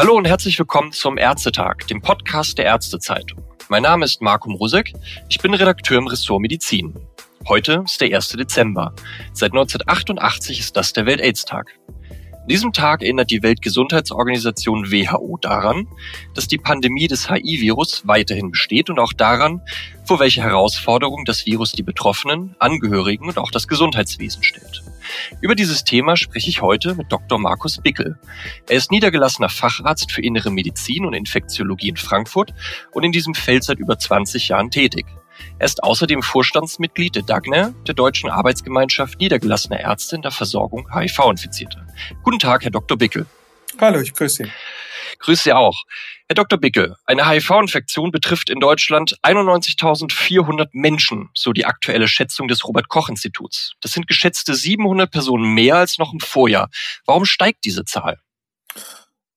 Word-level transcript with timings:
Hallo 0.00 0.16
und 0.16 0.26
herzlich 0.26 0.58
willkommen 0.58 0.92
zum 0.92 1.18
Ärztetag, 1.18 1.86
dem 1.90 2.00
Podcast 2.00 2.56
der 2.56 2.64
Ärztezeitung. 2.64 3.44
Mein 3.68 3.82
Name 3.82 4.06
ist 4.06 4.22
Marco 4.22 4.48
Mrusek, 4.48 4.94
ich 5.28 5.40
bin 5.40 5.52
Redakteur 5.52 5.98
im 5.98 6.06
Ressort 6.06 6.40
Medizin. 6.40 6.94
Heute 7.46 7.82
ist 7.84 8.00
der 8.00 8.16
1. 8.16 8.30
Dezember. 8.30 8.94
Seit 9.34 9.52
1988 9.52 10.58
ist 10.58 10.74
das 10.74 10.94
der 10.94 11.04
Welt-Aids-Tag. 11.04 11.78
An 12.32 12.48
diesem 12.48 12.72
Tag 12.72 13.02
erinnert 13.02 13.30
die 13.30 13.42
Weltgesundheitsorganisation 13.42 14.90
WHO 14.90 15.36
daran, 15.38 15.86
dass 16.34 16.48
die 16.48 16.56
Pandemie 16.56 17.06
des 17.06 17.28
HIV-Virus 17.28 18.06
weiterhin 18.06 18.52
besteht 18.52 18.88
und 18.88 18.98
auch 18.98 19.12
daran, 19.12 19.60
vor 20.06 20.18
welche 20.18 20.40
Herausforderungen 20.40 21.26
das 21.26 21.44
Virus 21.44 21.72
die 21.72 21.82
Betroffenen, 21.82 22.56
Angehörigen 22.58 23.28
und 23.28 23.36
auch 23.36 23.50
das 23.50 23.68
Gesundheitswesen 23.68 24.44
stellt. 24.44 24.82
Über 25.40 25.54
dieses 25.54 25.84
Thema 25.84 26.16
spreche 26.16 26.50
ich 26.50 26.62
heute 26.62 26.94
mit 26.94 27.10
Dr. 27.10 27.38
Markus 27.38 27.78
Bickel. 27.78 28.18
Er 28.68 28.76
ist 28.76 28.90
niedergelassener 28.90 29.48
Facharzt 29.48 30.12
für 30.12 30.22
Innere 30.22 30.50
Medizin 30.50 31.04
und 31.04 31.14
Infektiologie 31.14 31.90
in 31.90 31.96
Frankfurt 31.96 32.52
und 32.92 33.04
in 33.04 33.12
diesem 33.12 33.34
Feld 33.34 33.64
seit 33.64 33.78
über 33.78 33.98
20 33.98 34.48
Jahren 34.48 34.70
tätig. 34.70 35.06
Er 35.58 35.66
ist 35.66 35.82
außerdem 35.82 36.22
Vorstandsmitglied 36.22 37.16
der 37.16 37.22
DAGNER, 37.22 37.74
der 37.86 37.94
Deutschen 37.94 38.30
Arbeitsgemeinschaft 38.30 39.18
niedergelassener 39.20 39.80
Ärzte 39.80 40.16
in 40.16 40.22
der 40.22 40.30
Versorgung 40.30 40.88
HIV-Infizierter. 40.94 41.86
Guten 42.22 42.38
Tag, 42.38 42.64
Herr 42.64 42.70
Dr. 42.70 42.98
Bickel. 42.98 43.26
Hallo, 43.80 44.00
ich 44.00 44.12
grüße 44.12 44.44
Sie. 44.44 44.50
Grüße 45.18 45.44
Sie 45.44 45.52
auch. 45.52 45.84
Herr 46.30 46.36
Dr. 46.36 46.60
Bickel, 46.60 46.94
eine 47.06 47.28
HIV-Infektion 47.28 48.12
betrifft 48.12 48.50
in 48.50 48.60
Deutschland 48.60 49.18
91.400 49.24 50.68
Menschen, 50.70 51.28
so 51.34 51.52
die 51.52 51.66
aktuelle 51.66 52.06
Schätzung 52.06 52.46
des 52.46 52.64
Robert-Koch-Instituts. 52.64 53.72
Das 53.80 53.90
sind 53.90 54.06
geschätzte 54.06 54.54
700 54.54 55.10
Personen 55.10 55.52
mehr 55.54 55.74
als 55.74 55.98
noch 55.98 56.12
im 56.12 56.20
Vorjahr. 56.20 56.70
Warum 57.04 57.24
steigt 57.24 57.64
diese 57.64 57.84
Zahl? 57.84 58.20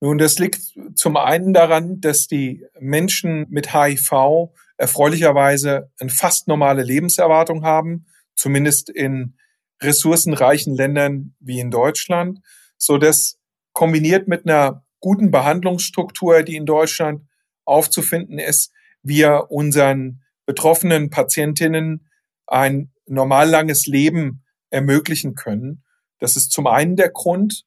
Nun, 0.02 0.20
das 0.20 0.38
liegt 0.38 0.59
zum 0.94 1.18
einen 1.18 1.52
daran, 1.52 2.00
dass 2.00 2.28
die 2.28 2.64
Menschen 2.80 3.48
mit 3.50 3.73
HIV 3.73 4.52
erfreulicherweise 4.78 5.90
eine 6.00 6.12
fast 6.12 6.48
normale 6.48 6.84
Lebenserwartung 6.84 7.64
haben, 7.64 8.06
zumindest 8.36 8.92
in 8.92 9.36
ressourcenreichen 9.81 10.75
Ländern 10.75 11.34
wie 11.40 11.59
in 11.59 11.72
Deutschland, 11.72 12.38
so 12.78 13.00
dass 13.00 13.40
kombiniert 13.72 14.28
mit 14.28 14.48
einer 14.48 14.83
guten 15.04 15.32
Behandlungsstruktur, 15.32 16.44
die 16.44 16.56
in 16.56 16.66
Deutschland 16.66 17.28
aufzufinden 17.66 18.40
ist, 18.40 18.72
wir 19.02 19.48
unseren 19.50 20.23
betroffenen 20.46 21.09
Patientinnen 21.09 22.09
ein 22.48 22.94
normal 23.06 23.50
langes 23.50 23.86
Leben 23.86 24.46
ermöglichen 24.70 25.36
können. 25.36 25.84
Das 26.20 26.38
ist 26.38 26.54
zum 26.54 26.68
einen 26.68 26.96
der 26.96 27.09
Grund. 27.09 27.66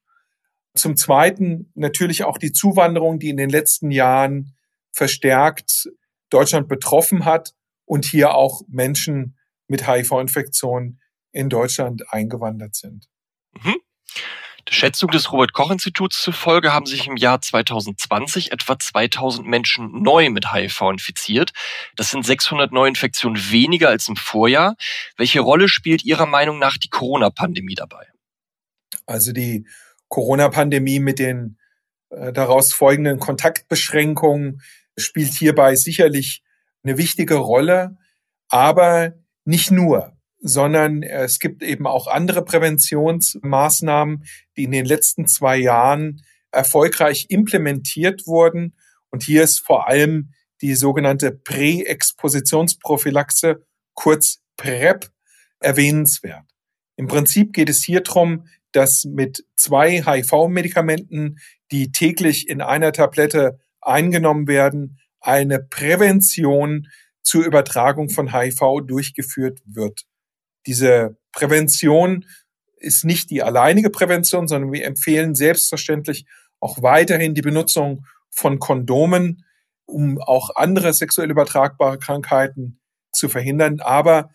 Zum 0.74 0.96
zweiten 0.96 1.70
natürlich 1.74 2.24
auch 2.24 2.38
die 2.38 2.52
Zuwanderung, 2.52 3.18
die 3.18 3.28
in 3.28 3.36
den 3.36 3.50
letzten 3.50 3.90
Jahren 3.90 4.56
verstärkt 4.92 5.90
Deutschland 6.30 6.68
betroffen 6.68 7.26
hat 7.26 7.52
und 7.84 8.06
hier 8.06 8.34
auch 8.34 8.62
Menschen 8.66 9.36
mit 9.68 9.86
HIV-Infektionen 9.86 11.02
in 11.32 11.50
Deutschland 11.50 12.10
eingewandert 12.10 12.74
sind. 12.74 13.10
Mhm. 13.62 13.76
Der 14.68 14.74
Schätzung 14.74 15.10
des 15.10 15.30
Robert-Koch-Instituts 15.30 16.20
zufolge 16.20 16.72
haben 16.72 16.86
sich 16.86 17.06
im 17.06 17.16
Jahr 17.16 17.40
2020 17.40 18.50
etwa 18.50 18.78
2000 18.78 19.46
Menschen 19.46 20.02
neu 20.02 20.28
mit 20.30 20.52
HIV 20.52 20.80
infiziert. 20.90 21.52
Das 21.94 22.10
sind 22.10 22.26
600 22.26 22.72
Neuinfektionen 22.72 23.50
weniger 23.50 23.90
als 23.90 24.08
im 24.08 24.16
Vorjahr. 24.16 24.76
Welche 25.16 25.40
Rolle 25.40 25.68
spielt 25.68 26.04
Ihrer 26.04 26.26
Meinung 26.26 26.58
nach 26.58 26.78
die 26.78 26.88
Corona-Pandemie 26.88 27.76
dabei? 27.76 28.06
Also 29.06 29.32
die 29.32 29.66
Corona-Pandemie 30.08 30.98
mit 30.98 31.20
den 31.20 31.58
äh, 32.10 32.32
daraus 32.32 32.72
folgenden 32.72 33.20
Kontaktbeschränkungen 33.20 34.62
spielt 34.96 35.32
hierbei 35.34 35.76
sicherlich 35.76 36.42
eine 36.82 36.98
wichtige 36.98 37.36
Rolle, 37.36 37.98
aber 38.48 39.12
nicht 39.44 39.70
nur 39.70 40.15
sondern 40.40 41.02
es 41.02 41.38
gibt 41.38 41.62
eben 41.62 41.86
auch 41.86 42.06
andere 42.06 42.44
Präventionsmaßnahmen, 42.44 44.24
die 44.56 44.64
in 44.64 44.72
den 44.72 44.86
letzten 44.86 45.26
zwei 45.26 45.56
Jahren 45.56 46.22
erfolgreich 46.50 47.26
implementiert 47.28 48.26
wurden. 48.26 48.76
Und 49.10 49.22
hier 49.22 49.42
ist 49.42 49.60
vor 49.60 49.88
allem 49.88 50.32
die 50.62 50.74
sogenannte 50.74 51.32
Präexpositionsprophylaxe, 51.32 53.66
kurz 53.94 54.40
PrEP, 54.56 55.10
erwähnenswert. 55.60 56.44
Im 56.96 57.08
Prinzip 57.08 57.52
geht 57.52 57.68
es 57.68 57.84
hier 57.84 58.00
darum, 58.00 58.46
dass 58.72 59.04
mit 59.04 59.44
zwei 59.56 60.02
HIV-Medikamenten, 60.02 61.38
die 61.70 61.92
täglich 61.92 62.48
in 62.48 62.60
einer 62.60 62.90
Tablette 62.92 63.60
eingenommen 63.80 64.48
werden, 64.48 64.98
eine 65.20 65.60
Prävention 65.60 66.88
zur 67.22 67.44
Übertragung 67.44 68.10
von 68.10 68.32
HIV 68.32 68.80
durchgeführt 68.86 69.60
wird. 69.64 70.06
Diese 70.66 71.16
Prävention 71.32 72.26
ist 72.78 73.04
nicht 73.04 73.30
die 73.30 73.42
alleinige 73.42 73.90
Prävention, 73.90 74.48
sondern 74.48 74.72
wir 74.72 74.84
empfehlen 74.84 75.34
selbstverständlich 75.34 76.26
auch 76.60 76.82
weiterhin 76.82 77.34
die 77.34 77.42
Benutzung 77.42 78.06
von 78.30 78.58
Kondomen, 78.58 79.44
um 79.86 80.20
auch 80.20 80.50
andere 80.56 80.92
sexuell 80.92 81.30
übertragbare 81.30 81.98
Krankheiten 81.98 82.80
zu 83.12 83.28
verhindern. 83.28 83.80
Aber 83.80 84.30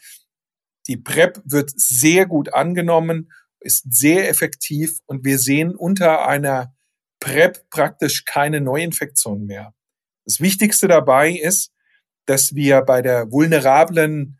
die 0.87 0.97
PrEP 0.97 1.41
wird 1.45 1.71
sehr 1.75 2.25
gut 2.25 2.53
angenommen, 2.53 3.31
ist 3.59 3.93
sehr 3.93 4.27
effektiv 4.29 4.99
und 5.05 5.23
wir 5.23 5.37
sehen 5.37 5.75
unter 5.75 6.27
einer 6.27 6.73
PrEP 7.19 7.69
praktisch 7.69 8.25
keine 8.25 8.61
Neuinfektion 8.61 9.45
mehr. 9.45 9.73
Das 10.25 10.39
Wichtigste 10.39 10.87
dabei 10.87 11.31
ist, 11.31 11.71
dass 12.25 12.55
wir 12.55 12.81
bei 12.81 13.01
der 13.01 13.31
vulnerablen 13.31 14.39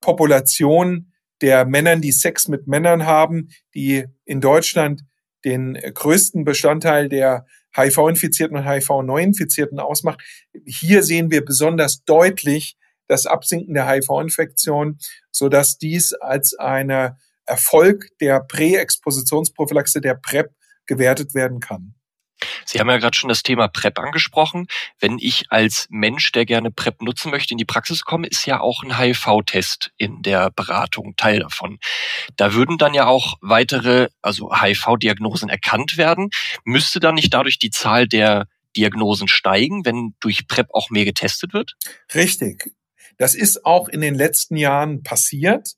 Population 0.00 1.11
der 1.42 1.64
Männern, 1.66 2.00
die 2.00 2.12
Sex 2.12 2.48
mit 2.48 2.66
Männern 2.66 3.04
haben, 3.04 3.48
die 3.74 4.06
in 4.24 4.40
Deutschland 4.40 5.02
den 5.44 5.74
größten 5.74 6.44
Bestandteil 6.44 7.08
der 7.08 7.46
HIV-Infizierten 7.76 8.56
und 8.56 8.68
HIV-Neuinfizierten 8.68 9.80
ausmacht. 9.80 10.22
Hier 10.64 11.02
sehen 11.02 11.30
wir 11.30 11.44
besonders 11.44 12.04
deutlich 12.04 12.76
das 13.08 13.26
Absinken 13.26 13.74
der 13.74 13.88
HIV-Infektion, 13.88 14.98
so 15.30 15.48
dass 15.48 15.78
dies 15.78 16.12
als 16.14 16.54
eine 16.54 17.16
Erfolg 17.44 18.06
der 18.20 18.40
Präexpositionsprophylaxe 18.40 20.00
der 20.00 20.14
PrEP 20.14 20.50
gewertet 20.86 21.34
werden 21.34 21.60
kann. 21.60 21.94
Sie 22.64 22.80
haben 22.80 22.88
ja 22.88 22.98
gerade 22.98 23.16
schon 23.16 23.28
das 23.28 23.42
Thema 23.42 23.68
PrEP 23.68 23.98
angesprochen. 23.98 24.66
Wenn 25.00 25.18
ich 25.18 25.46
als 25.50 25.86
Mensch, 25.90 26.32
der 26.32 26.44
gerne 26.44 26.70
PrEP 26.70 27.02
nutzen 27.02 27.30
möchte, 27.30 27.52
in 27.52 27.58
die 27.58 27.64
Praxis 27.64 28.04
komme, 28.04 28.26
ist 28.26 28.46
ja 28.46 28.60
auch 28.60 28.82
ein 28.82 28.98
HIV-Test 28.98 29.92
in 29.96 30.22
der 30.22 30.50
Beratung 30.50 31.14
Teil 31.16 31.40
davon. 31.40 31.78
Da 32.36 32.54
würden 32.54 32.78
dann 32.78 32.94
ja 32.94 33.06
auch 33.06 33.34
weitere, 33.40 34.08
also 34.22 34.52
HIV-Diagnosen 34.54 35.48
erkannt 35.48 35.96
werden. 35.96 36.30
Müsste 36.64 37.00
dann 37.00 37.14
nicht 37.14 37.32
dadurch 37.32 37.58
die 37.58 37.70
Zahl 37.70 38.06
der 38.08 38.48
Diagnosen 38.76 39.28
steigen, 39.28 39.84
wenn 39.84 40.14
durch 40.20 40.46
PrEP 40.46 40.68
auch 40.72 40.90
mehr 40.90 41.04
getestet 41.04 41.52
wird? 41.52 41.76
Richtig. 42.14 42.72
Das 43.18 43.34
ist 43.34 43.64
auch 43.64 43.88
in 43.88 44.00
den 44.00 44.14
letzten 44.14 44.56
Jahren 44.56 45.02
passiert, 45.02 45.74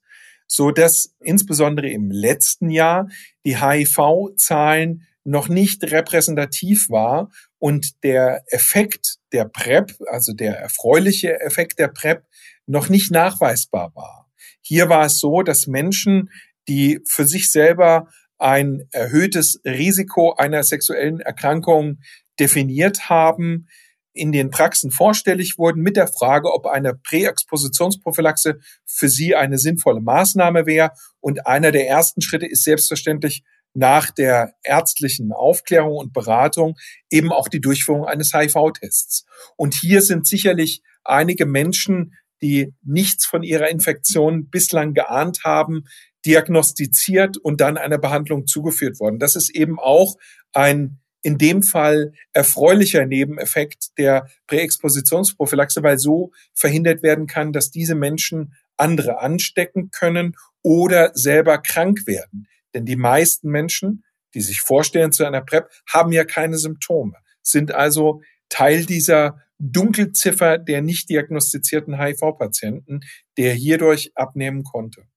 so 0.47 0.71
dass 0.71 1.15
insbesondere 1.21 1.89
im 1.89 2.11
letzten 2.11 2.69
Jahr 2.69 3.09
die 3.45 3.57
HIV-Zahlen 3.57 5.07
noch 5.25 5.49
nicht 5.49 5.83
repräsentativ 5.83 6.89
war 6.89 7.29
und 7.57 8.03
der 8.03 8.43
Effekt 8.47 9.17
der 9.33 9.45
PrEP, 9.45 9.93
also 10.07 10.33
der 10.33 10.57
erfreuliche 10.57 11.41
Effekt 11.41 11.79
der 11.79 11.89
PrEP, 11.89 12.23
noch 12.67 12.89
nicht 12.89 13.11
nachweisbar 13.11 13.93
war. 13.95 14.29
Hier 14.61 14.87
war 14.87 15.05
es 15.05 15.19
so, 15.19 15.41
dass 15.41 15.67
Menschen, 15.67 16.29
die 16.67 17.01
für 17.05 17.25
sich 17.25 17.51
selber 17.51 18.07
ein 18.37 18.87
erhöhtes 18.91 19.59
Risiko 19.65 20.33
einer 20.33 20.63
sexuellen 20.63 21.19
Erkrankung 21.19 21.99
definiert 22.39 23.09
haben, 23.09 23.67
in 24.13 24.31
den 24.31 24.49
Praxen 24.49 24.91
vorstellig 24.91 25.57
wurden 25.57 25.81
mit 25.81 25.97
der 25.97 26.07
Frage, 26.07 26.53
ob 26.53 26.67
eine 26.67 26.93
Präexpositionsprophylaxe 26.95 28.59
für 28.85 29.09
sie 29.09 29.35
eine 29.35 29.57
sinnvolle 29.57 30.01
Maßnahme 30.01 30.65
wäre. 30.65 30.91
Und 31.19 31.45
einer 31.45 31.71
der 31.71 31.87
ersten 31.87 32.21
Schritte 32.21 32.45
ist 32.45 32.63
selbstverständlich 32.63 33.43
nach 33.75 34.09
der 34.09 34.53
ärztlichen 34.63 35.31
Aufklärung 35.31 35.97
und 35.97 36.13
Beratung 36.13 36.75
eben 37.11 37.31
auch 37.31 37.49
die 37.49 37.61
Durchführung 37.61 38.05
eines 38.05 38.33
HIV-Tests. 38.33 39.25
Und 39.57 39.75
hier 39.75 40.01
sind 40.01 40.25
sicherlich 40.25 40.81
einige 41.03 41.45
Menschen, 41.45 42.13
die 42.41 42.73
nichts 42.83 43.25
von 43.25 43.43
ihrer 43.43 43.69
Infektion 43.69 44.49
bislang 44.49 44.93
geahnt 44.93 45.39
haben, 45.43 45.83
diagnostiziert 46.25 47.37
und 47.37 47.61
dann 47.61 47.77
einer 47.77 47.97
Behandlung 47.97 48.47
zugeführt 48.47 48.99
worden. 48.99 49.19
Das 49.19 49.35
ist 49.35 49.49
eben 49.49 49.77
auch 49.79 50.15
ein 50.53 50.99
in 51.21 51.39
dem 51.39 51.63
Fall 51.63 52.13
erfreulicher 52.33 53.07
Nebeneffekt 53.07 53.97
der 53.97 54.27
Präexpositionsprophylaxe, 54.45 55.81
weil 55.81 55.97
so 55.97 56.31
verhindert 56.53 57.01
werden 57.01 57.25
kann, 57.25 57.51
dass 57.51 57.71
diese 57.71 57.95
Menschen 57.95 58.53
andere 58.77 59.19
anstecken 59.19 59.89
können 59.89 60.35
oder 60.61 61.11
selber 61.15 61.57
krank 61.57 62.05
werden. 62.05 62.47
Denn 62.75 62.85
die 62.85 62.97
meisten 62.97 63.49
Menschen, 63.49 64.03
die 64.35 64.41
sich 64.41 64.61
vorstellen 64.61 65.11
zu 65.11 65.25
einer 65.25 65.41
PrEP, 65.41 65.69
haben 65.91 66.11
ja 66.11 66.25
keine 66.25 66.57
Symptome. 66.57 67.15
sind 67.41 67.73
also 67.73 68.21
Teil 68.49 68.85
dieser 68.85 69.41
Dunkelziffer 69.57 70.57
der 70.57 70.81
nicht 70.81 71.09
diagnostizierten 71.09 71.97
HIV-Patienten, 71.97 72.99
der 73.37 73.53
hierdurch 73.53 74.11
abnehmen 74.15 74.63
konnte. 74.63 75.07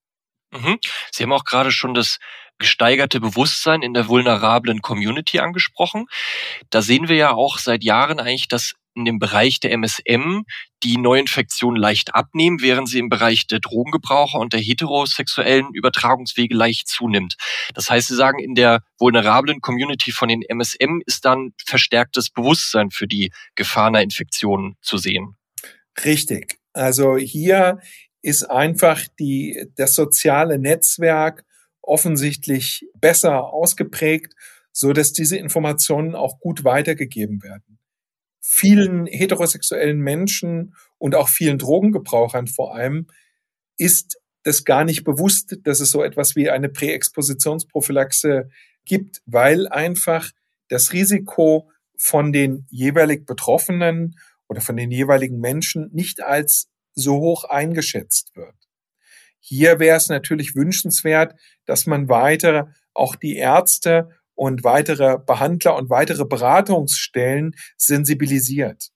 Mhm. 0.53 0.79
Sie 1.13 1.23
haben 1.23 1.33
auch 1.33 1.45
gerade 1.45 1.73
schon 1.73 1.95
das 1.95 2.19
gesteigerte 2.59 3.21
Bewusstsein 3.21 3.83
in 3.83 3.95
der 3.95 4.09
vulnerablen 4.09 4.83
Community 4.83 5.39
angesprochen. 5.39 6.07
Da 6.71 6.83
sehen 6.83 7.09
wir 7.09 7.17
ja 7.17 7.33
auch 7.33 7.59
seit 7.59 7.85
Jahren 7.85 8.19
eigentlich, 8.19 8.49
dass 8.49 8.75
in 8.99 9.05
dem 9.05 9.19
Bereich 9.21 9.61
der 9.61 9.71
MSM 9.73 10.43
die 10.83 10.97
Neuinfektionen 10.97 11.81
leicht 11.81 12.15
abnehmen, 12.15 12.61
während 12.61 12.89
sie 12.89 12.99
im 12.99 13.09
Bereich 13.09 13.47
der 13.47 13.61
Drogengebraucher 13.61 14.39
und 14.39 14.53
der 14.53 14.61
heterosexuellen 14.61 15.73
Übertragungswege 15.73 16.55
leicht 16.55 16.89
zunimmt. 16.89 17.37
Das 17.75 17.89
heißt, 17.89 18.09
Sie 18.09 18.17
sagen, 18.17 18.41
in 18.41 18.57
der 18.57 18.83
vulnerablen 18.99 19.61
Community 19.61 20.11
von 20.11 20.29
den 20.29 20.43
MSM 20.43 21.01
ist 21.07 21.25
dann 21.25 21.53
verstärktes 21.65 22.31
Bewusstsein 22.31 22.91
für 22.91 23.07
die 23.07 23.31
Gefahr 23.55 23.87
einer 23.87 24.03
Infektion 24.03 24.77
zu 24.83 24.99
sehen. 24.99 25.37
Richtig. 26.05 26.59
Also 26.73 27.17
hier 27.17 27.81
ist 28.23 28.45
einfach 28.45 29.07
die, 29.19 29.71
das 29.77 29.95
soziale 29.95 30.59
Netzwerk 30.59 31.45
offensichtlich 31.83 32.87
besser 32.95 33.45
ausgeprägt, 33.53 34.35
so 34.73 34.93
dass 34.93 35.13
diese 35.13 35.37
Informationen 35.37 36.15
auch 36.15 36.39
gut 36.41 36.65
weitergegeben 36.65 37.43
werden. 37.43 37.79
Vielen 38.41 39.07
heterosexuellen 39.07 39.99
Menschen 39.99 40.75
und 40.99 41.15
auch 41.15 41.29
vielen 41.29 41.59
Drogengebrauchern 41.59 42.47
vor 42.47 42.75
allem 42.75 43.09
ist 43.77 44.21
das 44.43 44.65
gar 44.65 44.85
nicht 44.85 45.05
bewusst, 45.05 45.59
dass 45.65 45.81
es 45.81 45.91
so 45.91 46.03
etwas 46.03 46.37
wie 46.37 46.49
eine 46.51 46.69
Präexpositionsprophylaxe 46.69 48.49
gibt, 48.85 49.21
weil 49.27 49.69
einfach 49.69 50.31
das 50.69 50.93
Risiko 50.93 51.71
von 51.97 52.33
den 52.33 52.67
jeweilig 52.71 53.27
Betroffenen 53.27 54.17
oder 54.49 54.61
von 54.61 54.77
den 54.77 54.91
jeweiligen 54.91 55.39
Menschen 55.41 55.91
nicht 55.93 56.23
als 56.23 56.69
so 56.99 57.17
hoch 57.19 57.45
eingeschätzt 57.45 58.35
wird. 58.35 58.55
Hier 59.41 59.79
wäre 59.79 59.97
es 59.97 60.09
natürlich 60.09 60.55
wünschenswert, 60.55 61.35
dass 61.65 61.87
man 61.87 62.09
weiter 62.09 62.75
auch 62.93 63.17
die 63.17 63.37
Ärzte 63.37 64.11
und 64.35 64.65
weitere 64.65 65.19
Behandler 65.19 65.77
und 65.77 65.91
weitere 65.91 66.25
Beratungsstellen 66.25 67.55
sensibilisiert. 67.77 68.91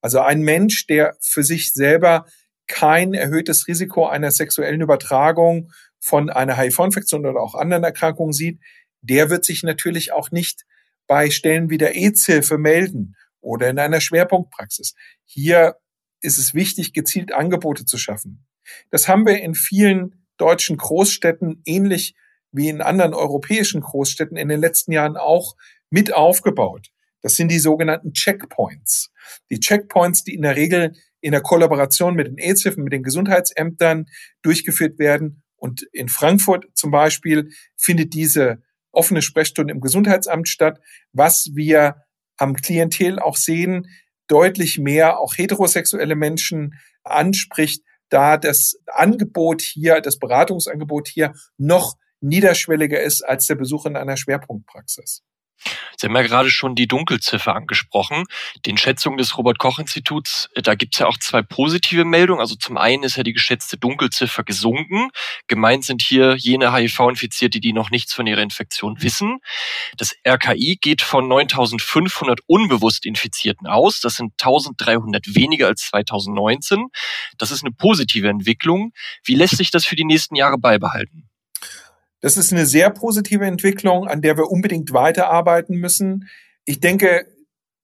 Also 0.00 0.20
ein 0.20 0.42
Mensch, 0.42 0.86
der 0.86 1.16
für 1.20 1.44
sich 1.44 1.72
selber 1.72 2.26
kein 2.66 3.14
erhöhtes 3.14 3.68
Risiko 3.68 4.06
einer 4.06 4.30
sexuellen 4.30 4.80
Übertragung 4.80 5.70
von 6.00 6.30
einer 6.30 6.56
HIV-Infektion 6.56 7.26
oder 7.26 7.40
auch 7.40 7.54
anderen 7.54 7.84
Erkrankungen 7.84 8.32
sieht, 8.32 8.60
der 9.02 9.30
wird 9.30 9.44
sich 9.44 9.62
natürlich 9.62 10.12
auch 10.12 10.30
nicht 10.30 10.64
bei 11.06 11.30
Stellen 11.30 11.70
wie 11.70 11.78
der 11.78 11.94
AIDS-Hilfe 11.94 12.58
melden 12.58 13.14
oder 13.40 13.68
in 13.68 13.78
einer 13.78 14.00
Schwerpunktpraxis. 14.00 14.94
Hier 15.24 15.76
ist 16.22 16.38
es 16.38 16.54
wichtig, 16.54 16.92
gezielt 16.92 17.32
Angebote 17.32 17.84
zu 17.84 17.98
schaffen. 17.98 18.46
Das 18.90 19.08
haben 19.08 19.26
wir 19.26 19.40
in 19.40 19.54
vielen 19.54 20.24
deutschen 20.36 20.76
Großstädten 20.76 21.62
ähnlich 21.64 22.14
wie 22.52 22.68
in 22.68 22.80
anderen 22.80 23.14
europäischen 23.14 23.80
Großstädten 23.80 24.36
in 24.36 24.48
den 24.48 24.60
letzten 24.60 24.92
Jahren 24.92 25.16
auch 25.16 25.56
mit 25.90 26.12
aufgebaut. 26.12 26.88
Das 27.22 27.36
sind 27.36 27.50
die 27.50 27.58
sogenannten 27.58 28.12
Checkpoints. 28.12 29.10
Die 29.50 29.60
Checkpoints, 29.60 30.24
die 30.24 30.34
in 30.34 30.42
der 30.42 30.56
Regel 30.56 30.94
in 31.20 31.32
der 31.32 31.40
Kollaboration 31.40 32.14
mit 32.14 32.26
den 32.26 32.38
AIDS-Hilfen, 32.38 32.82
mit 32.82 32.92
den 32.92 33.04
Gesundheitsämtern 33.04 34.06
durchgeführt 34.42 34.98
werden. 34.98 35.42
Und 35.56 35.82
in 35.92 36.08
Frankfurt 36.08 36.66
zum 36.74 36.90
Beispiel 36.90 37.50
findet 37.76 38.12
diese 38.14 38.62
offene 38.90 39.22
Sprechstunde 39.22 39.72
im 39.72 39.80
Gesundheitsamt 39.80 40.48
statt, 40.48 40.80
was 41.12 41.50
wir 41.54 42.02
am 42.36 42.54
Klientel 42.54 43.20
auch 43.20 43.36
sehen, 43.36 43.86
deutlich 44.28 44.78
mehr 44.78 45.18
auch 45.18 45.36
heterosexuelle 45.36 46.14
Menschen 46.14 46.74
anspricht, 47.04 47.82
da 48.08 48.36
das 48.36 48.76
Angebot 48.86 49.62
hier, 49.62 50.00
das 50.00 50.18
Beratungsangebot 50.18 51.08
hier 51.08 51.32
noch 51.56 51.96
niederschwelliger 52.20 53.00
ist 53.00 53.22
als 53.22 53.46
der 53.46 53.56
Besuch 53.56 53.86
in 53.86 53.96
einer 53.96 54.16
Schwerpunktpraxis. 54.16 55.22
Sie 55.96 56.06
haben 56.06 56.16
ja 56.16 56.22
gerade 56.22 56.50
schon 56.50 56.74
die 56.74 56.88
Dunkelziffer 56.88 57.54
angesprochen. 57.54 58.24
Den 58.66 58.76
Schätzungen 58.76 59.18
des 59.18 59.38
Robert-Koch-Instituts, 59.38 60.48
äh, 60.54 60.62
da 60.62 60.74
gibt 60.74 60.94
es 60.94 61.00
ja 61.00 61.06
auch 61.06 61.18
zwei 61.18 61.42
positive 61.42 62.04
Meldungen. 62.04 62.40
Also 62.40 62.56
zum 62.56 62.76
einen 62.76 63.04
ist 63.04 63.16
ja 63.16 63.22
die 63.22 63.32
geschätzte 63.32 63.76
Dunkelziffer 63.76 64.42
gesunken. 64.44 65.10
Gemeint 65.46 65.84
sind 65.84 66.02
hier 66.02 66.36
jene 66.36 66.72
HIV-Infizierte, 66.72 67.60
die 67.60 67.72
noch 67.72 67.90
nichts 67.90 68.14
von 68.14 68.26
ihrer 68.26 68.42
Infektion 68.42 69.00
wissen. 69.02 69.38
Das 69.96 70.14
RKI 70.26 70.78
geht 70.80 71.02
von 71.02 71.28
9500 71.28 72.40
unbewusst 72.46 73.06
Infizierten 73.06 73.66
aus. 73.66 74.00
Das 74.00 74.14
sind 74.14 74.32
1300 74.40 75.34
weniger 75.34 75.68
als 75.68 75.88
2019. 75.88 76.88
Das 77.38 77.50
ist 77.50 77.64
eine 77.64 77.72
positive 77.72 78.28
Entwicklung. 78.28 78.92
Wie 79.24 79.34
lässt 79.34 79.56
sich 79.56 79.70
das 79.70 79.84
für 79.84 79.96
die 79.96 80.04
nächsten 80.04 80.34
Jahre 80.34 80.58
beibehalten? 80.58 81.31
Das 82.22 82.36
ist 82.36 82.52
eine 82.52 82.66
sehr 82.66 82.88
positive 82.88 83.44
Entwicklung, 83.44 84.06
an 84.06 84.22
der 84.22 84.38
wir 84.38 84.50
unbedingt 84.50 84.92
weiterarbeiten 84.92 85.76
müssen. 85.76 86.28
Ich 86.64 86.80
denke, 86.80 87.26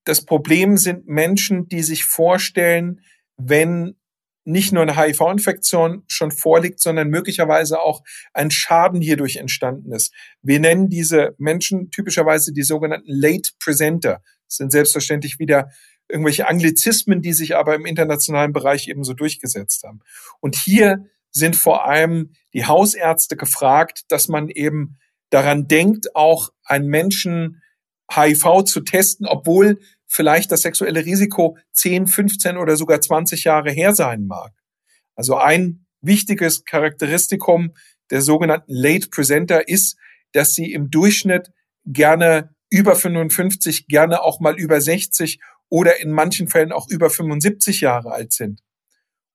das 0.04 0.24
Problem 0.24 0.78
sind 0.78 1.08
Menschen, 1.08 1.68
die 1.68 1.82
sich 1.82 2.04
vorstellen, 2.04 3.02
wenn 3.36 3.96
nicht 4.44 4.72
nur 4.72 4.82
eine 4.82 4.96
HIV-Infektion 4.96 6.04
schon 6.06 6.30
vorliegt, 6.30 6.80
sondern 6.80 7.08
möglicherweise 7.08 7.80
auch 7.80 8.02
ein 8.32 8.50
Schaden 8.50 9.02
hierdurch 9.02 9.36
entstanden 9.36 9.92
ist. 9.92 10.14
Wir 10.40 10.60
nennen 10.60 10.88
diese 10.88 11.34
Menschen 11.36 11.90
typischerweise 11.90 12.52
die 12.52 12.62
sogenannten 12.62 13.10
Late 13.10 13.50
Presenter. 13.62 14.22
Das 14.46 14.56
sind 14.56 14.72
selbstverständlich 14.72 15.38
wieder 15.38 15.68
irgendwelche 16.08 16.48
Anglizismen, 16.48 17.20
die 17.20 17.34
sich 17.34 17.56
aber 17.56 17.74
im 17.74 17.84
internationalen 17.84 18.52
Bereich 18.52 18.88
ebenso 18.88 19.12
durchgesetzt 19.12 19.82
haben. 19.82 20.00
Und 20.40 20.56
hier 20.56 21.04
sind 21.30 21.56
vor 21.56 21.86
allem 21.86 22.32
die 22.54 22.66
Hausärzte 22.66 23.36
gefragt, 23.36 24.04
dass 24.08 24.28
man 24.28 24.48
eben 24.48 24.98
daran 25.30 25.68
denkt, 25.68 26.14
auch 26.14 26.50
einen 26.64 26.88
Menschen 26.88 27.62
HIV 28.10 28.64
zu 28.64 28.80
testen, 28.80 29.26
obwohl 29.26 29.78
vielleicht 30.06 30.50
das 30.50 30.62
sexuelle 30.62 31.04
Risiko 31.04 31.58
10, 31.72 32.06
15 32.06 32.56
oder 32.56 32.76
sogar 32.76 33.00
20 33.00 33.44
Jahre 33.44 33.70
her 33.70 33.94
sein 33.94 34.26
mag. 34.26 34.52
Also 35.14 35.36
ein 35.36 35.86
wichtiges 36.00 36.64
Charakteristikum 36.64 37.74
der 38.10 38.22
sogenannten 38.22 38.72
Late 38.72 39.08
Presenter 39.10 39.68
ist, 39.68 39.98
dass 40.32 40.54
sie 40.54 40.72
im 40.72 40.90
Durchschnitt 40.90 41.50
gerne 41.84 42.54
über 42.70 42.96
55, 42.96 43.86
gerne 43.86 44.22
auch 44.22 44.40
mal 44.40 44.58
über 44.58 44.80
60 44.80 45.40
oder 45.68 46.00
in 46.00 46.10
manchen 46.10 46.48
Fällen 46.48 46.72
auch 46.72 46.88
über 46.88 47.10
75 47.10 47.80
Jahre 47.80 48.12
alt 48.12 48.32
sind. 48.32 48.62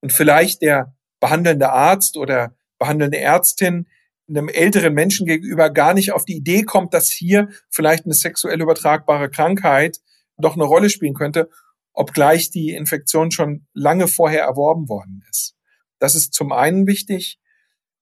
Und 0.02 0.14
vielleicht 0.14 0.62
der 0.62 0.96
behandelnde 1.24 1.72
Arzt 1.72 2.18
oder 2.18 2.54
behandelnde 2.80 3.18
Ärztin 3.18 3.88
einem 4.28 4.50
älteren 4.50 4.94
Menschen 4.94 5.26
gegenüber 5.26 5.70
gar 5.70 5.94
nicht 5.94 6.12
auf 6.12 6.26
die 6.26 6.36
Idee 6.36 6.64
kommt, 6.64 6.94
dass 6.94 7.10
hier 7.10 7.48
vielleicht 7.70 8.04
eine 8.04 8.14
sexuell 8.14 8.62
übertragbare 8.62 9.30
Krankheit 9.30 10.00
doch 10.38 10.56
eine 10.56 10.66
Rolle 10.66 10.90
spielen 10.90 11.14
könnte, 11.14 11.50
obgleich 11.94 12.50
die 12.50 12.72
Infektion 12.72 13.32
schon 13.32 13.68
lange 13.74 14.10
vorher 14.10 14.42
erworben 14.42 14.90
worden 14.90 15.24
ist. 15.30 15.56
Das 15.98 16.14
ist 16.14 16.34
zum 16.34 16.52
einen 16.52 16.88
wichtig. 16.88 17.40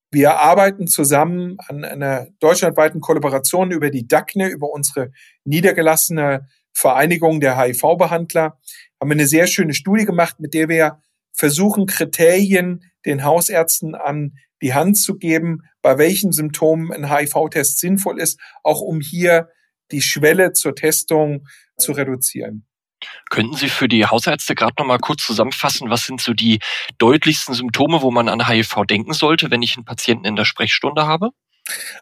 Wir 0.10 0.40
arbeiten 0.40 0.88
zusammen 0.88 1.58
an 1.68 1.84
einer 1.84 2.28
deutschlandweiten 2.40 3.02
Kollaboration 3.02 3.70
über 3.70 3.92
die 3.92 4.08
DACNE, 4.08 4.48
über 4.48 4.72
unsere 4.72 5.12
niedergelassene 5.44 6.48
Vereinigung 6.74 7.40
der 7.40 7.56
HIV-Behandler, 7.60 8.58
haben 9.00 9.10
wir 9.10 9.16
eine 9.16 9.28
sehr 9.28 9.46
schöne 9.46 9.76
Studie 9.76 10.06
gemacht, 10.06 10.40
mit 10.40 10.56
der 10.56 10.70
wir 10.70 11.02
versuchen, 11.34 11.86
Kriterien 11.86 12.84
den 13.06 13.24
Hausärzten 13.24 13.96
an 13.96 14.34
die 14.62 14.74
Hand 14.74 14.98
zu 14.98 15.18
geben, 15.18 15.64
bei 15.82 15.98
welchen 15.98 16.32
Symptomen 16.32 16.92
ein 16.92 17.10
HIV-Test 17.10 17.80
sinnvoll 17.80 18.20
ist, 18.20 18.40
auch 18.64 18.82
um 18.82 19.02
hier 19.02 19.50
die 19.92 20.02
Schwelle 20.02 20.54
zur 20.54 20.76
Testung 20.76 21.48
zu 21.78 21.92
reduzieren. 21.92 22.68
Könnten 23.32 23.56
Sie 23.56 23.70
für 23.70 23.88
die 23.88 24.06
Hausärzte 24.06 24.54
gerade 24.54 24.76
noch 24.78 24.86
mal 24.86 25.00
kurz 25.00 25.26
zusammenfassen, 25.26 25.90
was 25.90 26.06
sind 26.06 26.22
so 26.22 26.34
die 26.34 26.60
deutlichsten 27.00 27.56
Symptome, 27.56 28.04
wo 28.04 28.12
man 28.12 28.30
an 28.30 28.48
HIV 28.48 28.84
denken 28.88 29.14
sollte, 29.14 29.50
wenn 29.50 29.64
ich 29.64 29.76
einen 29.76 29.86
Patienten 29.86 30.26
in 30.26 30.36
der 30.36 30.46
Sprechstunde 30.46 31.08
habe? 31.08 31.32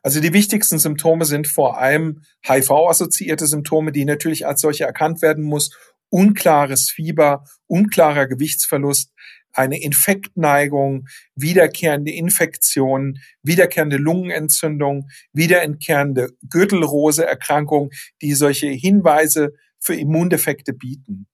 Also 0.04 0.20
die 0.20 0.34
wichtigsten 0.34 0.80
Symptome 0.80 1.26
sind 1.26 1.48
vor 1.48 1.78
allem 1.78 2.24
HIV-assoziierte 2.46 3.46
Symptome, 3.46 3.92
die 3.92 4.06
natürlich 4.06 4.46
als 4.46 4.62
solche 4.62 4.86
erkannt 4.86 5.22
werden 5.22 5.44
muss. 5.44 5.72
Unklares 6.10 6.90
Fieber, 6.90 7.44
unklarer 7.68 8.28
Gewichtsverlust, 8.28 9.12
eine 9.54 9.82
Infektneigung, 9.82 11.08
wiederkehrende 11.36 12.12
Infektionen, 12.12 13.20
wiederkehrende 13.44 13.98
Lungenentzündung, 13.98 15.10
wiederkehrende 15.34 16.30
Gürtelrose-Erkrankung, 16.50 17.90
die 18.22 18.34
solche 18.34 18.68
Hinweise 18.68 19.54
für 19.80 19.96
Immundefekte 19.96 20.74
bieten. 20.74 21.28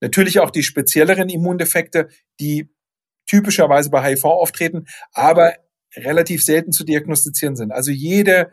Natürlich 0.00 0.40
auch 0.40 0.50
die 0.50 0.62
spezielleren 0.62 1.28
Immundefekte, 1.28 2.08
die 2.38 2.70
typischerweise 3.26 3.90
bei 3.90 4.04
HIV 4.04 4.24
auftreten, 4.24 4.84
aber 5.12 5.54
relativ 5.96 6.44
selten 6.44 6.72
zu 6.72 6.84
diagnostizieren 6.84 7.56
sind. 7.56 7.72
Also 7.72 7.90
jede 7.90 8.50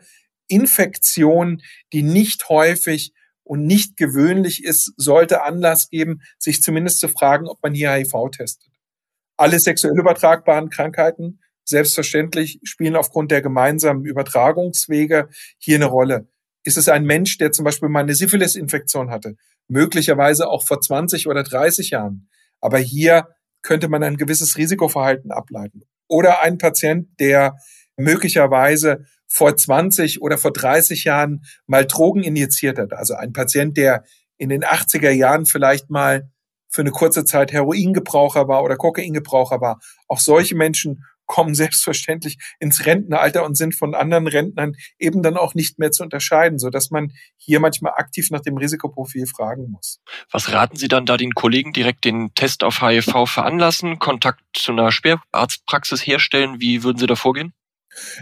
Infektion, 0.48 1.60
die 1.92 2.02
nicht 2.02 2.48
häufig 2.48 3.12
und 3.44 3.64
nicht 3.64 3.96
gewöhnlich 3.96 4.64
ist, 4.64 4.92
sollte 4.96 5.42
Anlass 5.42 5.88
geben, 5.88 6.22
sich 6.38 6.62
zumindest 6.62 7.00
zu 7.00 7.08
fragen, 7.08 7.48
ob 7.48 7.62
man 7.62 7.74
hier 7.74 7.92
HIV 7.92 8.30
testet. 8.30 8.70
Alle 9.36 9.58
sexuell 9.58 9.98
übertragbaren 9.98 10.70
Krankheiten, 10.70 11.40
selbstverständlich, 11.64 12.60
spielen 12.64 12.96
aufgrund 12.96 13.30
der 13.30 13.42
gemeinsamen 13.42 14.04
Übertragungswege 14.04 15.28
hier 15.58 15.76
eine 15.76 15.86
Rolle. 15.86 16.28
Ist 16.64 16.76
es 16.76 16.88
ein 16.88 17.04
Mensch, 17.04 17.38
der 17.38 17.52
zum 17.52 17.64
Beispiel 17.64 17.88
mal 17.88 18.00
eine 18.00 18.14
Syphilis-Infektion 18.14 19.10
hatte, 19.10 19.36
möglicherweise 19.68 20.48
auch 20.48 20.64
vor 20.64 20.80
20 20.80 21.26
oder 21.26 21.42
30 21.42 21.90
Jahren, 21.90 22.28
aber 22.60 22.78
hier 22.78 23.28
könnte 23.62 23.88
man 23.88 24.02
ein 24.02 24.16
gewisses 24.16 24.56
Risikoverhalten 24.56 25.30
ableiten. 25.30 25.82
Oder 26.08 26.42
ein 26.42 26.58
Patient, 26.58 27.08
der 27.18 27.56
möglicherweise 27.96 29.06
vor 29.32 29.56
20 29.56 30.20
oder 30.20 30.36
vor 30.36 30.52
30 30.52 31.04
Jahren 31.04 31.42
mal 31.66 31.86
Drogen 31.86 32.22
injiziert 32.22 32.78
hat. 32.78 32.92
Also 32.92 33.14
ein 33.14 33.32
Patient, 33.32 33.76
der 33.78 34.04
in 34.36 34.50
den 34.50 34.62
80er 34.62 35.10
Jahren 35.10 35.46
vielleicht 35.46 35.88
mal 35.88 36.28
für 36.68 36.82
eine 36.82 36.90
kurze 36.90 37.24
Zeit 37.24 37.50
Heroingebraucher 37.50 38.46
war 38.48 38.62
oder 38.62 38.76
Kokaingebraucher 38.76 39.60
war. 39.60 39.80
Auch 40.06 40.20
solche 40.20 40.54
Menschen 40.54 41.04
kommen 41.24 41.54
selbstverständlich 41.62 42.36
ins 42.60 42.84
Rentenalter 42.84 43.44
und 43.44 43.56
sind 43.56 43.74
von 43.74 43.94
anderen 43.94 44.26
Rentnern 44.26 44.74
eben 44.98 45.22
dann 45.22 45.38
auch 45.38 45.54
nicht 45.54 45.78
mehr 45.78 45.92
zu 45.92 46.02
unterscheiden, 46.02 46.58
so 46.58 46.68
dass 46.68 46.90
man 46.90 47.12
hier 47.38 47.58
manchmal 47.58 47.92
aktiv 47.96 48.28
nach 48.30 48.40
dem 48.40 48.58
Risikoprofil 48.58 49.26
fragen 49.26 49.70
muss. 49.70 50.00
Was 50.30 50.52
raten 50.52 50.76
Sie 50.76 50.88
dann 50.88 51.06
da 51.06 51.16
den 51.16 51.32
Kollegen 51.32 51.72
direkt 51.72 52.04
den 52.04 52.34
Test 52.34 52.64
auf 52.64 52.82
HIV 52.82 53.26
veranlassen, 53.26 53.98
Kontakt 53.98 54.42
zu 54.52 54.72
einer 54.72 54.92
Schwerarztpraxis 54.92 56.06
herstellen? 56.06 56.60
Wie 56.60 56.82
würden 56.82 56.98
Sie 56.98 57.06
da 57.06 57.16
vorgehen? 57.16 57.54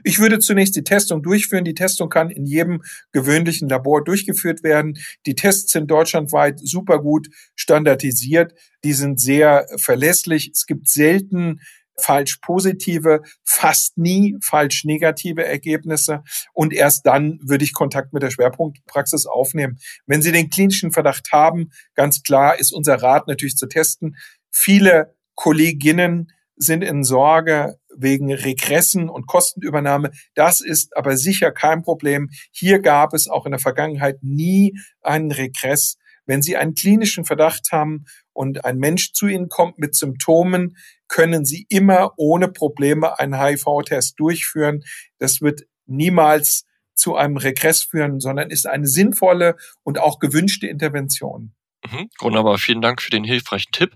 Ich 0.05 0.19
würde 0.19 0.39
zunächst 0.39 0.77
die 0.77 0.85
Testung 0.85 1.23
durchführen. 1.23 1.65
Die 1.65 1.75
Testung 1.75 2.09
kann 2.09 2.31
in 2.31 2.47
jedem 2.47 2.83
gewöhnlichen 3.13 3.69
Labor 3.69 4.05
durchgeführt 4.05 4.63
werden. 4.63 4.99
Die 5.27 5.35
Tests 5.35 5.73
sind 5.73 5.91
deutschlandweit 5.91 6.61
super 6.61 7.01
gut 7.01 7.29
standardisiert. 7.55 8.53
Die 8.85 8.93
sind 8.93 9.21
sehr 9.21 9.67
verlässlich. 9.79 10.51
Es 10.53 10.67
gibt 10.67 10.89
selten 10.89 11.61
falsch 12.01 12.39
positive, 12.43 13.21
fast 13.45 13.99
nie 13.99 14.37
falsch 14.43 14.85
negative 14.85 15.45
Ergebnisse. 15.45 16.23
Und 16.53 16.73
erst 16.73 17.07
dann 17.07 17.39
würde 17.43 17.65
ich 17.65 17.73
Kontakt 17.73 18.13
mit 18.13 18.23
der 18.23 18.31
Schwerpunktpraxis 18.31 19.27
aufnehmen. 19.27 19.79
Wenn 20.07 20.23
Sie 20.23 20.33
den 20.33 20.51
klinischen 20.51 20.93
Verdacht 20.93 21.29
haben, 21.33 21.71
ganz 21.95 22.23
klar 22.23 22.59
ist 22.59 22.73
unser 22.73 22.97
Rat 22.97 23.29
natürlich 23.29 23.57
zu 23.57 23.67
testen. 23.67 24.17
Viele 24.51 25.15
Kolleginnen 25.35 26.33
sind 26.57 26.83
in 26.83 27.05
Sorge 27.05 27.80
wegen 27.97 28.33
Regressen 28.33 29.09
und 29.09 29.27
Kostenübernahme. 29.27 30.11
Das 30.35 30.61
ist 30.61 30.97
aber 30.97 31.17
sicher 31.17 31.53
kein 31.53 31.83
Problem. 31.83 32.31
Hier 32.51 32.81
gab 32.81 33.15
es 33.15 33.29
auch 33.29 33.47
in 33.47 33.53
der 33.53 33.61
Vergangenheit 33.61 34.23
nie 34.23 34.79
einen 35.03 35.33
Regress. 35.33 35.97
Wenn 36.27 36.43
Sie 36.43 36.57
einen 36.57 36.75
klinischen 36.75 37.25
Verdacht 37.25 37.73
haben 37.73 38.05
und 38.33 38.65
ein 38.65 38.79
Mensch 38.79 39.13
zu 39.13 39.27
Ihnen 39.27 39.49
kommt 39.49 39.79
mit 39.79 39.95
Symptomen, 39.95 40.77
können 41.09 41.45
Sie 41.45 41.67
immer 41.69 42.13
ohne 42.17 42.49
Probleme 42.49 43.19
einen 43.19 43.41
HIV-Test 43.41 44.19
durchführen. 44.19 44.85
Das 45.19 45.41
wird 45.41 45.63
niemals 45.87 46.65
zu 46.95 47.17
einem 47.17 47.37
Regress 47.37 47.83
führen, 47.83 48.21
sondern 48.21 48.51
ist 48.51 48.67
eine 48.67 48.87
sinnvolle 48.87 49.57
und 49.83 49.99
auch 49.99 50.19
gewünschte 50.19 50.67
Intervention. 50.67 51.55
Mhm, 51.89 52.11
wunderbar, 52.21 52.59
vielen 52.59 52.83
Dank 52.83 53.01
für 53.01 53.11
den 53.11 53.25
hilfreichen 53.25 53.73
Tipp. 53.73 53.93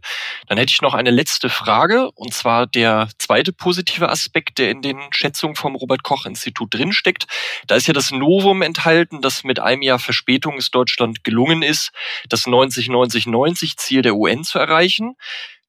Dann 0.48 0.56
hätte 0.56 0.70
ich 0.72 0.80
noch 0.80 0.94
eine 0.94 1.10
letzte 1.10 1.50
Frage, 1.50 2.10
und 2.12 2.32
zwar 2.32 2.66
der 2.66 3.08
zweite 3.18 3.52
positive 3.52 4.08
Aspekt, 4.08 4.56
der 4.58 4.70
in 4.70 4.80
den 4.80 4.98
Schätzungen 5.10 5.54
vom 5.54 5.74
Robert 5.76 6.02
Koch 6.02 6.24
Institut 6.24 6.72
drinsteckt. 6.72 7.26
Da 7.66 7.74
ist 7.74 7.86
ja 7.86 7.92
das 7.92 8.10
Novum 8.10 8.62
enthalten, 8.62 9.20
dass 9.20 9.44
mit 9.44 9.60
einem 9.60 9.82
Jahr 9.82 9.98
Verspätung 9.98 10.56
es 10.56 10.70
Deutschland 10.70 11.24
gelungen 11.24 11.62
ist, 11.62 11.90
das 12.30 12.46
90-90-90 12.46 13.76
Ziel 13.76 14.00
der 14.00 14.16
UN 14.16 14.44
zu 14.44 14.58
erreichen. 14.58 15.16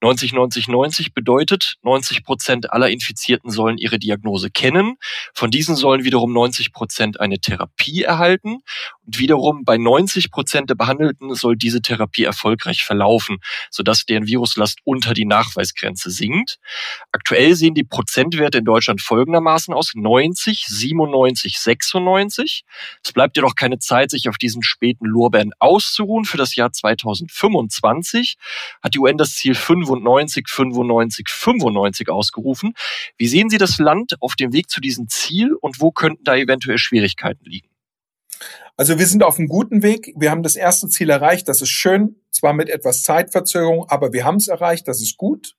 90-90-90 0.05 1.13
bedeutet, 1.13 1.75
90 1.81 2.23
Prozent 2.23 2.71
aller 2.71 2.89
Infizierten 2.89 3.49
sollen 3.49 3.77
ihre 3.77 3.97
Diagnose 3.97 4.51
kennen. 4.51 4.97
Von 5.33 5.49
diesen 5.49 5.75
sollen 5.75 6.03
wiederum 6.03 6.31
90 6.31 6.71
Prozent 6.71 7.19
eine 7.19 7.39
Therapie 7.39 8.03
erhalten. 8.03 8.59
Und 9.05 9.19
wiederum 9.19 9.63
bei 9.65 9.77
90 9.77 10.31
Prozent 10.31 10.69
der 10.69 10.75
Behandelten 10.75 11.33
soll 11.33 11.55
diese 11.55 11.81
Therapie 11.81 12.23
erfolgreich 12.23 12.83
verlaufen, 12.83 13.37
sodass 13.71 14.05
deren 14.05 14.27
Viruslast 14.27 14.79
unter 14.83 15.13
die 15.13 15.25
Nachweisgrenze 15.25 16.11
sinkt. 16.11 16.57
Aktuell 17.11 17.55
sehen 17.55 17.73
die 17.73 17.83
Prozentwerte 17.83 18.59
in 18.59 18.65
Deutschland 18.65 19.01
folgendermaßen 19.01 19.73
aus. 19.73 19.93
90, 19.95 20.65
97, 20.67 21.57
96. 21.57 22.63
Es 23.03 23.11
bleibt 23.11 23.37
jedoch 23.37 23.55
keine 23.55 23.79
Zeit, 23.79 24.11
sich 24.11 24.29
auf 24.29 24.37
diesen 24.37 24.61
späten 24.61 25.05
Lorbeeren 25.05 25.51
auszuruhen. 25.59 26.25
Für 26.25 26.37
das 26.37 26.55
Jahr 26.55 26.71
2025 26.71 28.37
hat 28.83 28.93
die 28.93 28.99
UN 28.99 29.17
das 29.17 29.35
Ziel 29.35 29.55
5 29.55 29.94
95, 29.95 30.47
95, 30.49 31.29
95 31.29 32.09
ausgerufen. 32.09 32.73
Wie 33.17 33.27
sehen 33.27 33.49
Sie 33.49 33.57
das 33.57 33.77
Land 33.77 34.15
auf 34.19 34.35
dem 34.35 34.53
Weg 34.53 34.69
zu 34.69 34.81
diesem 34.81 35.07
Ziel 35.07 35.53
und 35.53 35.81
wo 35.81 35.91
könnten 35.91 36.23
da 36.23 36.35
eventuell 36.35 36.77
Schwierigkeiten 36.77 37.45
liegen? 37.45 37.69
Also 38.77 38.99
wir 38.99 39.07
sind 39.07 39.23
auf 39.23 39.37
einem 39.37 39.47
guten 39.47 39.83
Weg. 39.83 40.13
Wir 40.17 40.31
haben 40.31 40.43
das 40.43 40.55
erste 40.55 40.89
Ziel 40.89 41.09
erreicht. 41.09 41.47
Das 41.47 41.61
ist 41.61 41.69
schön, 41.69 42.17
zwar 42.31 42.53
mit 42.53 42.69
etwas 42.69 43.03
Zeitverzögerung, 43.03 43.85
aber 43.87 44.11
wir 44.11 44.25
haben 44.25 44.35
es 44.35 44.49
erreicht. 44.49 44.87
Das 44.87 45.01
ist 45.01 45.17
gut. 45.17 45.55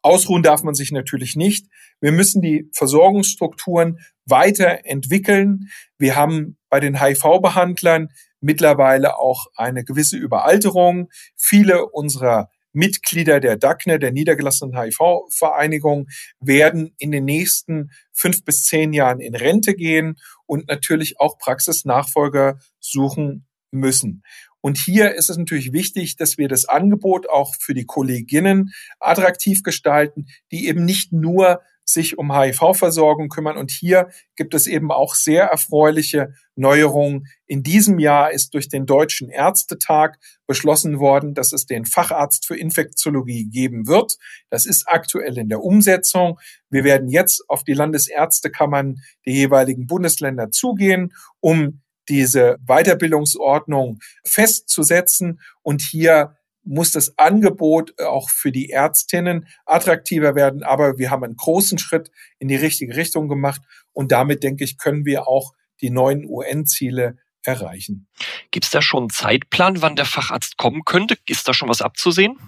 Ausruhen 0.00 0.42
darf 0.42 0.62
man 0.62 0.74
sich 0.74 0.92
natürlich 0.92 1.34
nicht. 1.36 1.66
Wir 2.00 2.12
müssen 2.12 2.42
die 2.42 2.68
Versorgungsstrukturen 2.72 4.00
weiterentwickeln. 4.26 5.70
Wir 5.98 6.16
haben 6.16 6.58
bei 6.68 6.80
den 6.80 7.00
HIV-Behandlern 7.00 8.08
mittlerweile 8.40 9.18
auch 9.18 9.46
eine 9.56 9.84
gewisse 9.84 10.16
Überalterung. 10.16 11.08
Viele 11.36 11.86
unserer 11.86 12.50
Mitglieder 12.74 13.40
der 13.40 13.56
DACNE, 13.56 13.98
der 13.98 14.12
niedergelassenen 14.12 14.78
HIV-Vereinigung, 14.78 16.08
werden 16.40 16.94
in 16.98 17.10
den 17.10 17.24
nächsten 17.24 17.90
fünf 18.12 18.44
bis 18.44 18.64
zehn 18.64 18.92
Jahren 18.92 19.20
in 19.20 19.34
Rente 19.34 19.74
gehen 19.74 20.16
und 20.46 20.68
natürlich 20.68 21.18
auch 21.20 21.38
Praxisnachfolger 21.38 22.58
suchen 22.80 23.46
müssen. 23.70 24.22
Und 24.60 24.78
hier 24.78 25.14
ist 25.14 25.28
es 25.28 25.36
natürlich 25.36 25.72
wichtig, 25.72 26.16
dass 26.16 26.38
wir 26.38 26.48
das 26.48 26.64
Angebot 26.64 27.28
auch 27.28 27.54
für 27.60 27.74
die 27.74 27.84
Kolleginnen 27.84 28.72
attraktiv 28.98 29.62
gestalten, 29.62 30.26
die 30.50 30.68
eben 30.68 30.84
nicht 30.84 31.12
nur 31.12 31.60
sich 31.84 32.18
um 32.18 32.34
HIV-Versorgung 32.34 33.28
kümmern. 33.28 33.56
Und 33.56 33.70
hier 33.70 34.08
gibt 34.36 34.54
es 34.54 34.66
eben 34.66 34.90
auch 34.90 35.14
sehr 35.14 35.44
erfreuliche 35.44 36.34
Neuerungen. 36.56 37.26
In 37.46 37.62
diesem 37.62 37.98
Jahr 37.98 38.32
ist 38.32 38.54
durch 38.54 38.68
den 38.68 38.86
Deutschen 38.86 39.28
Ärztetag 39.28 40.18
beschlossen 40.46 40.98
worden, 40.98 41.34
dass 41.34 41.52
es 41.52 41.66
den 41.66 41.84
Facharzt 41.84 42.46
für 42.46 42.56
Infektiologie 42.56 43.46
geben 43.46 43.86
wird. 43.86 44.16
Das 44.50 44.66
ist 44.66 44.84
aktuell 44.88 45.36
in 45.38 45.48
der 45.48 45.62
Umsetzung. 45.62 46.38
Wir 46.70 46.84
werden 46.84 47.08
jetzt 47.08 47.44
auf 47.48 47.64
die 47.64 47.74
Landesärztekammern 47.74 48.96
der 49.26 49.32
jeweiligen 49.32 49.86
Bundesländer 49.86 50.50
zugehen, 50.50 51.12
um 51.40 51.82
diese 52.08 52.58
Weiterbildungsordnung 52.66 53.98
festzusetzen 54.24 55.40
und 55.62 55.82
hier 55.82 56.36
muss 56.64 56.90
das 56.90 57.18
Angebot 57.18 57.98
auch 58.00 58.30
für 58.30 58.52
die 58.52 58.70
Ärztinnen 58.70 59.46
attraktiver 59.66 60.34
werden. 60.34 60.62
Aber 60.62 60.98
wir 60.98 61.10
haben 61.10 61.24
einen 61.24 61.36
großen 61.36 61.78
Schritt 61.78 62.10
in 62.38 62.48
die 62.48 62.56
richtige 62.56 62.96
Richtung 62.96 63.28
gemacht. 63.28 63.60
Und 63.92 64.12
damit, 64.12 64.42
denke 64.42 64.64
ich, 64.64 64.78
können 64.78 65.04
wir 65.04 65.28
auch 65.28 65.52
die 65.80 65.90
neuen 65.90 66.24
UN-Ziele 66.24 67.16
erreichen. 67.42 68.08
Gibt 68.50 68.64
es 68.64 68.70
da 68.70 68.80
schon 68.80 69.04
einen 69.04 69.10
Zeitplan, 69.10 69.82
wann 69.82 69.96
der 69.96 70.06
Facharzt 70.06 70.56
kommen 70.56 70.84
könnte? 70.84 71.16
Ist 71.26 71.46
da 71.46 71.54
schon 71.54 71.68
was 71.68 71.82
abzusehen? 71.82 72.38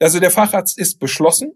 Also 0.00 0.18
der 0.20 0.30
Facharzt 0.30 0.78
ist 0.78 0.98
beschlossen. 0.98 1.52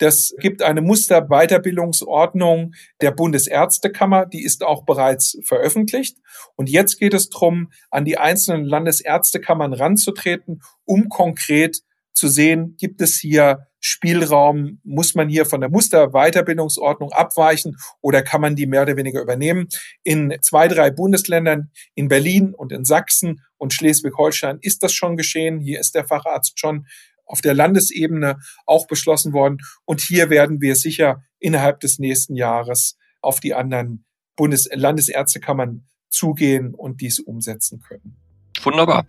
Das 0.00 0.34
gibt 0.38 0.62
eine 0.62 0.80
Musterweiterbildungsordnung 0.80 2.72
der 3.02 3.10
Bundesärztekammer, 3.10 4.24
die 4.24 4.42
ist 4.42 4.64
auch 4.64 4.86
bereits 4.86 5.38
veröffentlicht. 5.44 6.16
Und 6.56 6.70
jetzt 6.70 6.98
geht 6.98 7.12
es 7.12 7.28
darum, 7.28 7.70
an 7.90 8.06
die 8.06 8.16
einzelnen 8.16 8.64
Landesärztekammern 8.64 9.74
ranzutreten, 9.74 10.62
um 10.86 11.10
konkret 11.10 11.82
zu 12.14 12.28
sehen, 12.28 12.76
gibt 12.78 13.02
es 13.02 13.18
hier 13.18 13.66
Spielraum, 13.80 14.80
muss 14.84 15.14
man 15.14 15.28
hier 15.28 15.46
von 15.46 15.60
der 15.60 15.70
Musterweiterbildungsordnung 15.70 17.12
abweichen 17.12 17.76
oder 18.00 18.22
kann 18.22 18.40
man 18.40 18.56
die 18.56 18.66
mehr 18.66 18.82
oder 18.82 18.96
weniger 18.96 19.22
übernehmen. 19.22 19.68
In 20.02 20.36
zwei, 20.42 20.68
drei 20.68 20.90
Bundesländern, 20.90 21.70
in 21.94 22.08
Berlin 22.08 22.54
und 22.54 22.72
in 22.72 22.84
Sachsen 22.84 23.42
und 23.56 23.72
Schleswig-Holstein 23.72 24.58
ist 24.60 24.82
das 24.82 24.92
schon 24.92 25.16
geschehen. 25.16 25.60
Hier 25.60 25.80
ist 25.80 25.94
der 25.94 26.06
Facharzt 26.06 26.58
schon 26.58 26.86
auf 27.30 27.40
der 27.40 27.54
Landesebene 27.54 28.38
auch 28.66 28.86
beschlossen 28.86 29.32
worden. 29.32 29.58
Und 29.84 30.00
hier 30.00 30.30
werden 30.30 30.60
wir 30.60 30.74
sicher 30.76 31.22
innerhalb 31.38 31.80
des 31.80 31.98
nächsten 31.98 32.34
Jahres 32.34 32.96
auf 33.20 33.40
die 33.40 33.54
anderen 33.54 34.04
Bundes 34.36 34.68
Landesärztekammern 34.72 35.86
zugehen 36.08 36.74
und 36.74 37.00
dies 37.00 37.20
umsetzen 37.20 37.80
können. 37.80 38.16
Wunderbar. 38.62 39.06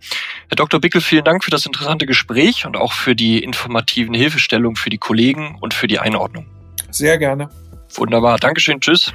Herr 0.48 0.56
Dr. 0.56 0.80
Bickel, 0.80 1.00
vielen 1.00 1.24
Dank 1.24 1.44
für 1.44 1.50
das 1.50 1.66
interessante 1.66 2.06
Gespräch 2.06 2.64
und 2.64 2.76
auch 2.76 2.92
für 2.92 3.14
die 3.14 3.42
informativen 3.42 4.14
Hilfestellungen 4.14 4.76
für 4.76 4.90
die 4.90 4.98
Kollegen 4.98 5.58
und 5.60 5.74
für 5.74 5.88
die 5.88 5.98
Einordnung. 5.98 6.46
Sehr 6.90 7.18
gerne. 7.18 7.50
Wunderbar. 7.94 8.38
Dankeschön. 8.38 8.80
Tschüss. 8.80 9.12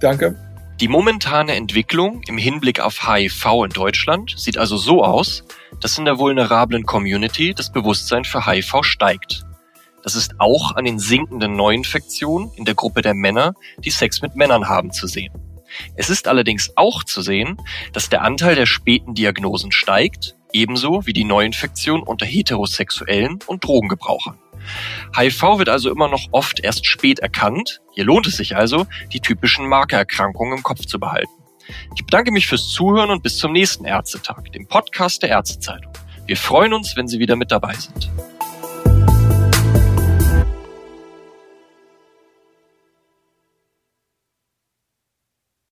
Danke. 0.00 0.49
Die 0.80 0.88
momentane 0.88 1.56
Entwicklung 1.56 2.22
im 2.26 2.38
Hinblick 2.38 2.80
auf 2.80 3.06
HIV 3.06 3.64
in 3.66 3.70
Deutschland 3.70 4.32
sieht 4.38 4.56
also 4.56 4.78
so 4.78 5.04
aus, 5.04 5.44
dass 5.78 5.98
in 5.98 6.06
der 6.06 6.18
vulnerablen 6.18 6.84
Community 6.86 7.52
das 7.52 7.70
Bewusstsein 7.70 8.24
für 8.24 8.46
HIV 8.46 8.78
steigt. 8.80 9.42
Das 10.02 10.14
ist 10.14 10.36
auch 10.38 10.74
an 10.76 10.86
den 10.86 10.98
sinkenden 10.98 11.52
Neuinfektionen 11.52 12.50
in 12.54 12.64
der 12.64 12.74
Gruppe 12.74 13.02
der 13.02 13.12
Männer, 13.12 13.52
die 13.84 13.90
Sex 13.90 14.22
mit 14.22 14.36
Männern 14.36 14.70
haben, 14.70 14.90
zu 14.90 15.06
sehen. 15.06 15.34
Es 15.96 16.08
ist 16.08 16.26
allerdings 16.26 16.72
auch 16.76 17.04
zu 17.04 17.20
sehen, 17.20 17.58
dass 17.92 18.08
der 18.08 18.22
Anteil 18.22 18.54
der 18.54 18.64
späten 18.64 19.12
Diagnosen 19.14 19.72
steigt, 19.72 20.34
ebenso 20.50 21.04
wie 21.04 21.12
die 21.12 21.24
Neuinfektion 21.24 22.02
unter 22.02 22.24
Heterosexuellen 22.24 23.40
und 23.46 23.64
Drogengebrauchern. 23.64 24.38
HIV 25.16 25.58
wird 25.58 25.68
also 25.68 25.90
immer 25.90 26.08
noch 26.08 26.28
oft 26.30 26.60
erst 26.60 26.86
spät 26.86 27.18
erkannt. 27.18 27.80
Hier 27.94 28.04
lohnt 28.04 28.26
es 28.26 28.36
sich 28.36 28.56
also, 28.56 28.86
die 29.12 29.20
typischen 29.20 29.68
Markererkrankungen 29.68 30.58
im 30.58 30.62
Kopf 30.62 30.86
zu 30.86 30.98
behalten. 30.98 31.30
Ich 31.94 32.04
bedanke 32.04 32.32
mich 32.32 32.46
fürs 32.46 32.68
Zuhören 32.68 33.10
und 33.10 33.22
bis 33.22 33.38
zum 33.38 33.52
nächsten 33.52 33.84
Ärztetag, 33.84 34.52
dem 34.52 34.66
Podcast 34.66 35.22
der 35.22 35.30
Ärztezeitung. 35.30 35.92
Wir 36.26 36.36
freuen 36.36 36.72
uns, 36.72 36.96
wenn 36.96 37.08
Sie 37.08 37.18
wieder 37.18 37.36
mit 37.36 37.50
dabei 37.50 37.74
sind. 37.74 38.10